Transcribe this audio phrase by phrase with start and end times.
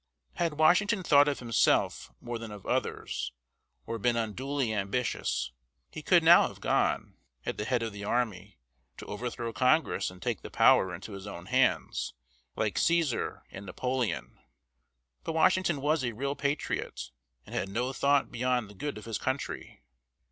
[0.37, 3.31] Had Washington thought of himself more than of others,
[3.85, 5.51] or been unduly ambitious,
[5.91, 8.57] he could now have gone, at the head of the army,
[8.97, 12.15] to overthrow Congress and take the power into his own hands,
[12.55, 14.39] like Cæsar and Napoleon.
[15.23, 17.11] But Washington was a real patriot,
[17.45, 19.83] and had no thought beyond the good of his country.